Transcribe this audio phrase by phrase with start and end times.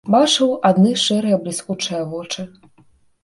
[0.13, 2.41] Бачыў адны шэрыя бліскучыя вочы.